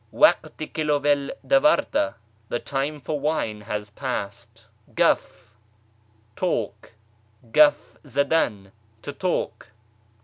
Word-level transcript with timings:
Wakt 0.11 0.59
i 0.59 0.65
kilowel 0.65 1.29
davarta, 1.45 2.15
the 2.49 2.57
time 2.57 2.99
for 2.99 3.19
wine 3.19 3.61
has 3.61 3.91
passed. 3.91 4.65
i 4.89 4.93
Gaff, 4.93 5.53
talk; 6.35 6.93
gaff^ 7.51 7.75
zadan, 8.03 8.71
to 9.03 9.13
talk. 9.13 9.67